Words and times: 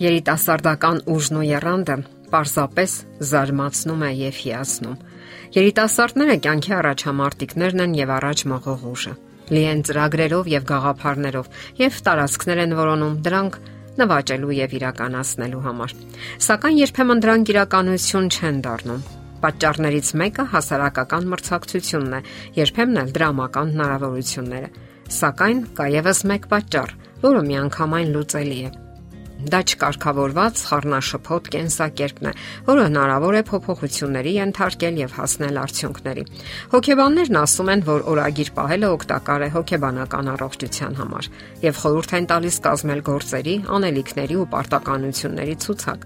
Երիտասարդական 0.00 1.02
ուժն 1.12 1.36
ու 1.36 1.42
եռանդը 1.44 1.94
պարզապես 2.30 2.92
զարմացնում 3.30 4.04
է 4.06 4.08
եւ 4.16 4.38
հիացնում։ 4.40 4.94
Երիտասարդները 5.56 6.36
կյանքի 6.46 6.72
առաջամարտիկներն 6.76 7.84
են 7.84 7.96
եւ 7.98 8.12
առաջ 8.16 8.44
մղող 8.52 8.86
ուժը։ 8.90 9.12
Լի 9.50 9.64
են 9.74 9.84
ծրագրերով 9.90 10.50
եւ 10.54 10.66
գաղափարներով 10.70 11.52
եւ 11.82 12.00
տարածքներ 12.08 12.62
են 12.64 12.74
որոնում 12.80 13.20
դրանք 13.28 13.60
նվաճելու 14.00 14.56
եւ 14.56 14.76
իրականացնելու 14.80 15.62
համար։ 15.68 15.96
Սակայն 16.48 16.76
երբեմն 16.80 17.24
դրանք 17.24 17.52
իրականություն 17.52 18.30
չեն 18.30 18.60
դառնում։ 18.64 19.06
Պատճառներից 19.40 20.12
մեկը 20.20 20.44
հասարակական 20.54 21.32
մրցակցությունն 21.34 22.14
է, 22.16 22.20
երբեմն 22.60 23.00
էլ 23.04 23.16
դրամական 23.20 23.72
հնարավորությունները։ 23.76 24.70
Սակայն 25.20 25.64
կա 25.80 25.88
եւս 26.00 26.22
մեկ 26.30 26.46
պատճառ, 26.54 26.94
որը 27.24 27.42
միանգամայն 27.50 28.14
լուծելի 28.14 28.62
է 28.68 28.70
Դա 29.40 29.60
չկարգավորված 29.64 30.62
խառնաշփոթ 30.68 31.46
կենսակերպն 31.54 32.28
է, 32.28 32.32
որը 32.66 32.82
հնարավոր 32.86 33.36
է 33.38 33.42
փոփոխությունների 33.50 34.32
ենթարկել 34.36 34.98
եւ 35.00 35.14
հասնել 35.16 35.60
արդյունքների։ 35.64 36.24
Հոգեբաններն 36.74 37.38
ասում 37.40 37.70
են, 37.74 37.84
որ 37.88 38.04
օրագիր 38.12 38.50
պահելը 38.60 38.90
օգտակար 38.96 39.44
է 39.46 39.50
հոգեբանական 39.56 40.32
առողջության 40.34 40.98
համար 41.00 41.30
եւ 41.64 41.80
խորհուրդ 41.80 42.14
են 42.20 42.28
տալիս 42.30 42.60
կազմել 42.68 43.00
գործերի, 43.10 43.54
անելիքների 43.80 44.36
ու 44.40 44.48
պարտականությունների 44.56 45.56
ցուցակ։ 45.64 46.04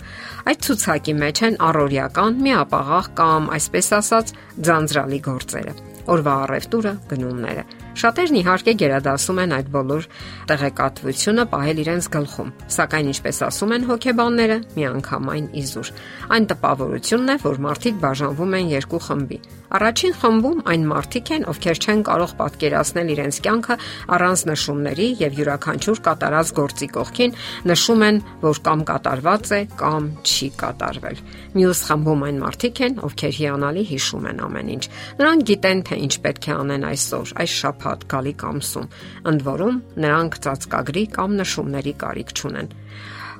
Այդ 0.55 0.69
ցուցակի 0.69 1.17
մեջ 1.25 1.43
են 1.49 1.59
առօրյական, 1.71 2.39
միապաղաղ 2.45 3.11
կամ 3.19 3.51
այսպես 3.59 3.91
ասած, 3.99 4.37
ձանձրալի 4.69 5.21
գործերը 5.27 5.75
օրվա 6.15 6.37
առևտուրը, 6.45 6.95
գնումները։ 7.11 7.84
Շատերն 7.95 8.39
իհարկե 8.41 8.73
գերադասում 8.81 9.41
են 9.45 9.53
այդ 9.55 9.69
բոլոր 9.75 10.07
տեղեկատվությունը 10.51 11.45
պահել 11.53 11.83
իրենց 11.85 12.09
գլխում, 12.15 12.49
սակայն 12.75 13.11
ինչպես 13.15 13.39
ասում 13.49 13.75
են 13.79 13.87
հոգեբանները, 13.91 14.57
միանգամայն 14.75 15.47
իզուր։ 15.63 15.93
Այն 16.35 16.49
տպավորությունն 16.51 17.35
է, 17.35 17.37
որ 17.45 17.61
մարդիկ 17.69 18.01
բաժանվում 18.03 18.57
են 18.59 18.73
երկու 18.75 19.03
խմբի։ 19.05 19.39
Առաջին 19.75 20.13
խմբում 20.15 20.59
այն 20.71 20.83
մարդիկ 20.87 21.31
են, 21.35 21.45
ովքեր 21.51 21.79
չեն 21.83 22.03
կարող 22.07 22.33
պատկերացնել 22.39 23.09
իրենց 23.15 23.39
կյանքը 23.45 23.77
առանց 24.15 24.43
նշումների 24.51 25.07
եւ 25.19 25.39
յուրաքանչյուր 25.41 26.03
կատարած 26.05 26.53
գործի 26.59 26.89
կողքին 26.95 27.35
նշում 27.71 28.05
են, 28.07 28.21
որ 28.45 28.61
կամ 28.69 28.85
կատարված 28.91 29.51
է, 29.55 29.61
կամ 29.83 30.07
չի 30.23 30.49
կատարվել։ 30.63 31.19
Մյուս 31.59 31.81
խմբում 31.91 32.25
այն 32.29 32.39
մարդիկ 32.45 32.83
են, 32.87 32.95
ովքեր 33.09 33.35
հիանալի 33.41 33.85
հիշում 33.91 34.29
են 34.31 34.45
ամեն 34.45 34.71
ինչ։ 34.75 34.85
Նրանք 35.19 35.45
գիտեն, 35.51 35.83
թե 35.91 35.99
ինչ 36.05 36.15
պետք 36.25 36.45
է 36.45 36.55
անեն 36.55 36.87
այսօր, 36.95 37.35
այս 37.45 37.53
շաբաթ, 37.65 37.84
գալի 38.15 38.35
կամսում։ 38.43 38.89
Ընդ 39.31 39.45
որում, 39.49 39.77
նրանք 40.05 40.39
ծածկագրի 40.47 41.05
կամ 41.17 41.37
նշումների 41.41 41.95
կարիք 42.05 42.33
չունեն։ 42.35 42.71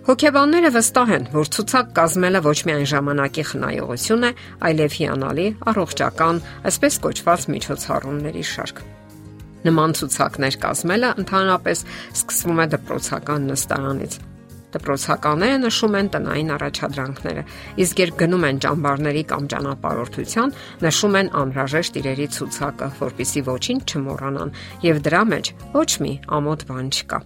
Հոգեբանները 0.05 0.71
վստահ 0.75 1.13
են, 1.17 1.23
որ 1.33 1.49
ցուցակ 1.57 1.95
կազմելը 1.97 2.41
ոչ 2.45 2.59
միայն 2.69 2.89
ժամանակի 2.91 3.45
խնայողություն 3.51 4.27
է, 4.29 4.31
այլև 4.69 4.97
հիանալի 4.99 5.47
առողջական, 5.73 6.43
այսպես 6.69 7.01
կոչված 7.09 7.49
միջոցառումների 7.55 8.45
շարք։ 8.53 8.85
Նման 9.65 9.97
ցուցակներ 9.97 10.61
կազմելը 10.61 11.15
ընդհանրապես 11.25 11.85
սկսվում 12.21 12.61
է 12.61 12.71
դպրոցական 12.77 13.51
նստարանից 13.55 14.21
Դպրոցականները 14.75 15.59
նշում 15.65 15.97
են 16.01 16.09
տնային 16.15 16.51
առաջադրանքները, 16.55 17.43
իսկ 17.85 18.01
երբ 18.03 18.17
գնում 18.23 18.47
են 18.49 18.59
ճամբարների 18.65 19.23
կամ 19.31 19.49
ճանապարհորդության, 19.55 20.55
նշում 20.85 21.19
են 21.21 21.31
անհրաժեշտ 21.41 21.99
իրերի 22.01 22.27
ցուցակը, 22.35 22.89
որpիսի 22.99 23.43
ոչինչ 23.49 23.81
չմոռանան, 23.95 24.55
եւ 24.85 25.01
դրա 25.07 25.23
մեջ 25.35 25.53
ոչ 25.79 25.91
մի 26.05 26.13
ամոթ 26.39 26.67
բան 26.71 26.93
չկա։ 26.95 27.19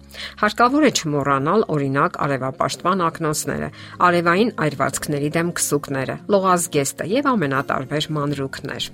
Հարկավոր 0.43 0.87
է 0.89 0.91
չմոռանալ 0.99 1.67
օրինակ 1.73 2.19
արևապաշտպան 2.29 3.05
ակնոցները, 3.09 3.69
արևային 4.09 4.51
այրվածքների 4.69 5.29
դեմ 5.39 5.53
քսուկները, 5.59 6.17
լողազգեստը 6.35 7.09
եւ 7.19 7.31
ամենատարբեր 7.33 8.09
մանրուքներ։ 8.19 8.91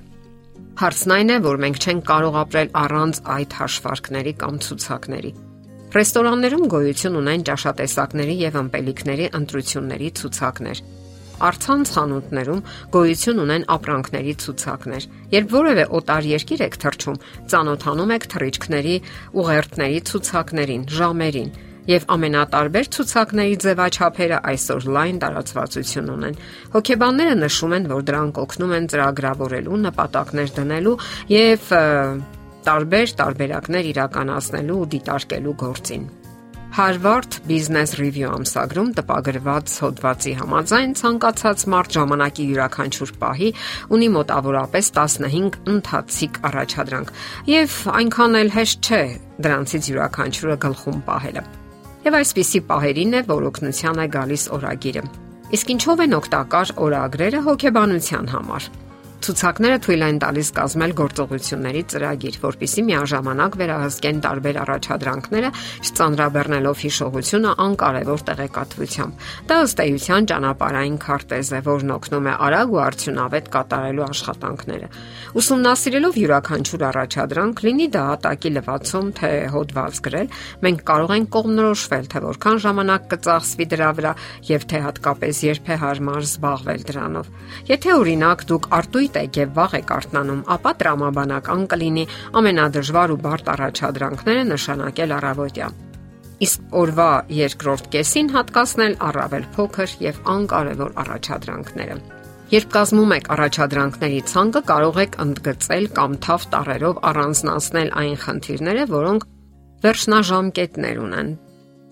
Հարցն 0.76 1.12
այն 1.16 1.30
է, 1.32 1.36
որ 1.46 1.60
մենք 1.64 1.78
չենք 1.86 2.08
կարող 2.10 2.40
ապրել 2.42 2.72
առանց 2.84 3.22
այդ 3.38 3.60
հաշվարկների 3.62 4.34
կամ 4.44 4.64
ցուցակների։ 4.66 5.32
Ռեստորաններում 5.96 6.64
գոյություն 6.74 7.14
ունեն 7.22 7.44
ճաշատեսակների 7.48 8.34
եւ 8.42 8.56
ըմպելիքների 8.60 9.28
ընտրությունների 9.38 10.10
ցուցակներ։ 10.20 10.82
Արցանց 11.50 11.92
խանութներում 11.96 12.60
գոյություն 12.96 13.40
ունեն 13.46 13.64
ապրանքների 13.76 14.34
ցուցակներ։ 14.44 15.08
Երբ 15.36 15.56
որևէ 15.56 15.86
օտար 16.00 16.28
երկիր 16.32 16.66
եք 16.68 16.78
թռչում, 16.84 17.22
ծանոթանում 17.56 18.14
եք 18.16 18.28
թռիչքների, 18.36 18.96
ուղերձների 19.40 20.04
ցուցակներին, 20.12 20.86
ժամերին, 21.00 21.50
եւ 21.96 22.06
ամենատարբեր 22.16 22.88
ցուցակների 22.96 23.58
ձևաչափերը 23.64 24.40
այսօր 24.52 24.88
լայն 24.96 25.20
տարածվածություն 25.24 26.14
ունեն։ 26.16 26.40
Հոգեբանները 26.76 27.36
նշում 27.46 27.76
են, 27.80 27.92
որ 27.96 28.08
դրանք 28.10 28.40
օգնում 28.46 28.74
են 28.80 28.88
ծրագրավորելու, 28.96 29.84
նպատակներ 29.86 30.56
դնելու 30.60 30.96
եւ 31.36 31.70
տարբեր 32.68 33.16
տարբերակներ 33.22 33.90
իրականացնելու 33.96 34.78
ու 34.84 34.88
դիտարկելու 34.96 35.58
գործին։ 35.66 36.06
Harvard 36.76 37.38
Business 37.48 37.96
Review 37.96 38.28
ամսագրում 38.36 38.90
տպագրված 38.98 39.76
հոդվածի 39.80 40.34
համաձայն 40.42 40.96
ցանկացած 41.00 41.62
մարդ 41.72 41.96
ժամանակի 41.96 42.48
յուրաքանչյուր 42.50 43.14
պահի 43.22 43.52
ունի 43.96 44.10
մոտավորապես 44.16 44.90
15 44.98 45.60
ընթացիկ 45.72 46.40
առաջադրանք 46.52 47.14
եւ 47.54 47.78
այնքան 47.96 48.40
էլ 48.42 48.52
հեշտ 48.60 48.90
չէ 48.92 49.04
դրանցից 49.48 49.90
յուրաքանչյուրը 49.96 50.58
գլխում 50.66 51.00
պահելը։ 51.08 51.46
Եվ 52.06 52.18
այսպիսի 52.20 52.60
պահերին 52.76 53.16
է, 53.16 53.22
որ 53.32 53.48
օգնության 53.56 54.02
է 54.04 54.08
գալիս 54.20 54.44
օրագիրը։ 54.60 55.06
Իսկ 55.56 55.72
ինչով 55.76 56.04
են 56.06 56.18
օգտակար 56.20 56.76
օրագրերը 56.86 57.40
հոգեբանության 57.46 58.30
համար։ 58.36 58.68
Ցուցակները 59.24 59.78
թույլ 59.86 60.04
են 60.06 60.18
տալիս 60.22 60.50
կազմել 60.56 60.92
գործողությունների 61.00 61.82
ծրագիր, 61.92 62.36
որpիսի 62.44 62.82
միաժամանակ 62.86 63.56
վերահսկեն 63.62 64.20
տարբեր 64.26 64.60
առաջադրանքները, 64.66 65.50
չծանրաբեռնելով 65.86 66.82
հիշողությունը 66.86 67.54
անկարևոր 67.66 68.24
տեղեկատվությամբ։ 68.30 69.26
Դա 69.50 69.58
ըստ 69.66 69.82
էության 69.86 70.28
ճանապարհային 70.30 70.98
քարտեզ 71.06 71.50
է, 71.56 71.62
որն 71.66 71.94
օգնում 71.96 72.30
է 72.30 72.34
արագ 72.46 72.76
ու 72.76 72.82
արդյունավետ 72.86 73.50
կատարելու 73.56 74.06
աշխատանքները։ 74.06 74.90
Ուսումնասիրելով 75.36 76.20
յուրաքանչյուր 76.26 76.86
առաջադրանք, 76.86 77.64
լինի 77.66 77.88
դա 77.96 78.04
հատակի 78.06 78.52
լվացում, 78.56 79.08
թե 79.16 79.32
հոդված 79.56 80.00
գրել, 80.06 80.30
մենք 80.66 80.80
կարող 80.86 81.12
ենք 81.16 81.30
կողմնորոշվել, 81.36 82.06
թե 82.14 82.22
որքան 82.26 82.62
ժամանակ 82.66 83.10
կծախսվի 83.16 83.66
դրա 83.76 83.90
վրա 84.00 84.14
եւ 84.50 84.68
թե 84.70 84.80
հատկապես 84.86 85.42
երբ 85.46 85.66
է 85.66 85.78
հարմար 85.86 86.24
զբաղվել 86.26 86.86
դրանով։ 86.86 87.30
Եթե 87.76 87.96
օրինակ 87.96 88.46
դուք 88.52 88.70
արտույտ 88.76 89.05
մոտ 89.06 89.18
եք 89.22 89.38
եւ 89.38 89.50
վաղ 89.56 89.74
եք 89.78 89.92
արթնանում, 89.96 90.40
ապա 90.56 90.72
տրամաբանական 90.82 91.62
կլինի 91.72 92.06
ամենադժվար 92.40 93.14
ու 93.14 93.20
բարդ 93.26 93.52
առաջադրանքները 93.54 94.44
նշանակել 94.50 95.14
առավոտյա։ 95.16 95.68
Իսկ 96.46 96.74
օրվա 96.82 97.10
երկրորդ 97.36 97.86
կեսին 97.96 98.32
հատկացնել 98.36 98.98
առավել 99.10 99.46
փոքր 99.56 99.94
եւ 100.06 100.18
անկարևոր 100.36 100.92
առաջադրանքները։ 101.06 101.98
Երբ 102.56 102.68
կազմում 102.76 103.14
եք 103.16 103.30
առաջադրանքների 103.36 104.20
ցանկը, 104.32 104.62
կարող 104.70 105.00
եք 105.06 105.16
ընդգծել 105.26 105.88
կամ 105.96 106.18
թավ 106.26 106.42
տարերով 106.56 107.00
առանձնացնել 107.10 107.90
այն 108.02 108.18
խնդիրները, 108.26 108.84
որոնք 108.96 109.26
վերջնաժամկետներ 109.86 111.02
ունեն, 111.06 111.30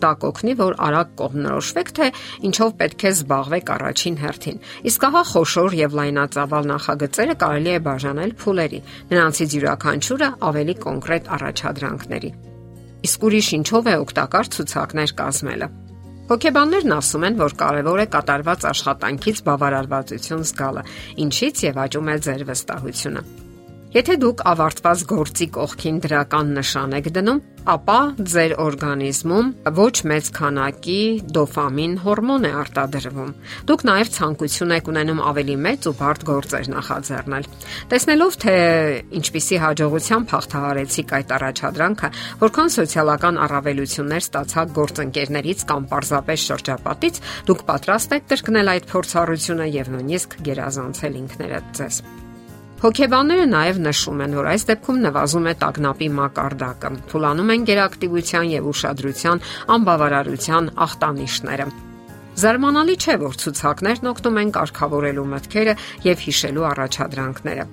դա 0.04 0.12
կօգնի, 0.24 0.54
որ 0.60 0.76
արագ 0.88 1.14
կողմնորոշվեք, 1.24 1.92
թե 1.98 2.08
ինչով 2.50 2.74
պետք 2.84 3.04
է 3.04 3.12
զբաղվեք 3.14 3.72
առաջին 3.74 4.18
հերթին։ 4.24 4.58
Իսկ 4.92 5.06
ահա 5.10 5.24
խոշոր 5.34 5.78
եւ 5.80 5.96
լայնածավալ 6.00 6.68
նախագծերը 6.74 7.36
կարելի 7.44 7.72
է 7.74 7.80
բաժանել 7.88 8.36
փուլերի։ 8.44 8.80
Նրանցից 9.14 9.56
յուրաքանչյուրը 9.58 10.30
ավելի 10.50 10.76
կոնկրետ 10.84 11.32
առաջադրանքների։ 11.38 12.34
Իսկ 13.04 13.26
ուրիշ 13.28 13.48
ինչով 13.60 13.88
է 13.94 13.96
օգտակար 14.04 14.52
ցուցակներ 14.54 15.16
կազմելը։ 15.24 15.68
Հոգեբաններն 16.24 16.94
ասում 16.96 17.26
են, 17.28 17.40
որ 17.42 17.56
կարևոր 17.60 18.00
է 18.00 18.06
կատարված 18.16 18.68
աշխատանքից 18.72 19.42
բավարարվածություն 19.50 20.46
զգալը, 20.48 20.86
ինչից 21.28 21.66
եւ 21.68 21.82
աճում 21.84 22.14
է 22.14 22.20
ձեր 22.28 22.46
վստահությունը։ 22.48 23.26
Եթե 23.94 24.14
դուք 24.18 24.40
ավարտված 24.50 25.02
գործի 25.06 25.46
կողքին 25.54 25.98
դրական 26.02 26.48
նշան 26.58 26.94
եք 26.98 27.08
դնում, 27.14 27.42
ապա 27.70 27.98
ձեր 28.32 28.54
օրգանիզմում 28.64 29.52
ոչ 29.78 29.94
մեծ 30.10 30.30
քանակի 30.34 30.96
դոֆամին 31.36 31.94
հորմոն 32.02 32.48
է 32.50 32.52
արտադրվում։ 32.64 33.30
Դուք 33.70 33.86
նաև 33.90 34.10
ցանկություն 34.16 34.74
եք 34.80 34.90
ունենում 34.94 35.22
ավելի 35.30 35.58
մեծ 35.68 35.86
ու 35.92 35.94
բարդ 36.02 36.26
գործեր 36.32 36.72
նախաձեռնել։ 36.74 37.48
Տեսնելով 37.94 38.40
թե 38.42 38.58
ինչպիսի 39.22 39.62
հաջողությամբ 39.68 40.34
հաղթահարեցիք 40.34 41.16
այդ 41.22 41.38
առաջադրանքը, 41.38 42.12
որքան 42.42 42.76
սոցիալական 42.80 43.40
առավելություններ 43.46 44.26
ստացաք 44.26 44.76
գործընկերներից 44.82 45.66
կամ 45.70 45.88
պարզապես 45.94 46.50
շրջապատից, 46.50 47.24
դուք 47.46 47.66
պատրաստ 47.70 48.18
եք 48.18 48.28
կրկնել 48.34 48.74
այդ 48.74 48.92
փորձառությունը 48.98 49.72
եւ 49.78 49.96
նույնիսկ 50.00 50.38
գերազանցել 50.50 51.24
ինքներդ 51.24 51.74
ձեզ։ 51.78 52.23
Հոգեբանները 52.84 53.44
նաև 53.48 53.78
նշում 53.80 54.22
են, 54.26 54.34
որ 54.36 54.48
այս 54.52 54.66
դեպքում 54.68 54.98
նվազում 55.06 55.46
է 55.48 55.54
տագնապի 55.62 56.10
մակարդակը, 56.18 56.90
թուլանում 57.14 57.54
են 57.54 57.64
գերակտիվության 57.70 58.50
եւ 58.54 58.68
ուշադրության 58.74 59.44
անբավարարության 59.78 60.68
ախտանիշները։ 60.88 61.70
Զարմանալի 62.44 62.98
չէ, 63.00 63.16
որ 63.24 63.40
ցուցակներն 63.46 64.12
օգնում 64.12 64.42
են 64.44 64.54
կարգավորելու 64.60 65.28
մտքերը 65.38 65.80
եւ 66.12 66.28
հիշելու 66.28 66.70
առաջադրանքները։ 66.74 67.68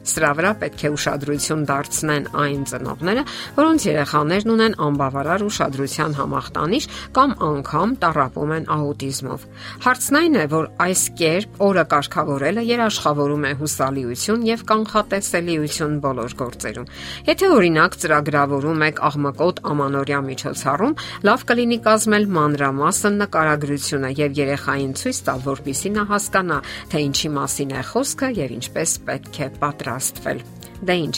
Սրա 0.00 0.30
վրա 0.38 0.50
պետք 0.60 0.82
է 0.88 0.90
ուշադրություն 0.94 1.62
դարձնեն 1.68 2.26
այն 2.40 2.62
ծնողները, 2.70 3.22
որոնց 3.56 3.84
երեխաներն 3.84 4.52
ունեն 4.54 4.76
անբավարար 4.86 5.42
ուշադրության 5.44 6.14
համախտանիշ 6.16 6.86
կամ 7.18 7.34
անգամ 7.44 7.92
տարապում 8.00 8.54
են 8.56 8.64
աուտիզմով։ 8.76 9.44
Հարցն 9.84 10.18
այն 10.20 10.38
է, 10.40 10.44
որ 10.54 10.68
այս 10.86 11.02
կերպ 11.20 11.60
օրը 11.68 11.84
կարգավորելը 11.92 12.64
երաշխավորում 12.70 13.44
է 13.44 13.52
հուսալիություն 13.60 14.46
եւ 14.48 14.64
կանխատեսելիություն 14.70 16.00
բոլոր 16.00 16.36
գործերում։ 16.40 16.88
Եթե 17.28 17.52
օրինակ 17.60 18.00
ծրագրավորում 18.00 18.84
եք 18.88 19.04
աղմկոտ 19.10 19.62
ամանորյա 19.68 20.20
միջոցառում, 20.30 20.96
լավ 21.28 21.46
կլինի 21.50 21.78
կազմել 21.90 22.28
մանրամասն 22.40 23.20
նկարագրությունը 23.20 24.10
եւ 24.24 24.40
երեխային 24.40 24.96
ցույց 25.00 25.22
տալ, 25.28 25.44
որpիսի 25.50 25.94
նա 26.00 26.08
հասկանա, 26.14 26.58
թե 26.90 27.04
ինչի 27.10 27.32
մասին 27.36 27.76
է 27.76 27.86
խոսքը 27.90 28.34
եւ 28.40 28.58
ինչպես 28.60 28.98
պետք 29.10 29.40
է 29.40 29.48
պատրաստ 29.60 29.89
պատրաստվել։ 29.90 30.40
Դե 30.86 30.94
ի՞նչ։ 31.04 31.16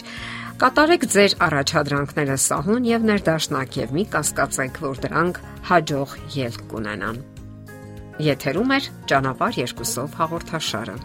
Կատարեք 0.63 1.05
ձեր 1.13 1.33
առաջադրանքները 1.47 2.37
սահուն 2.43 2.85
եւ 2.89 3.07
ներդաշնակ 3.11 3.79
եւ 3.83 3.95
մի 3.97 4.05
կասկածեք, 4.13 4.81
որ 4.83 5.01
դրանք 5.05 5.41
հաջող 5.69 6.15
ելք 6.37 6.63
կունենան։ 6.73 7.19
Եթերում 8.23 8.73
է 8.77 8.79
ճանապար 9.11 9.59
երկուսով 9.63 10.17
հաղորդաշարը։ 10.21 10.97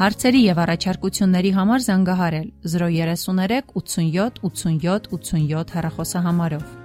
Հարցերի 0.00 0.40
եւ 0.46 0.60
առաջարկությունների 0.64 1.50
համար 1.60 1.82
զանգահարել 1.86 2.48
033 2.74 3.74
87 3.76 4.40
87 4.48 5.10
87 5.12 5.74
հեռախոսահամարով։ 5.76 6.79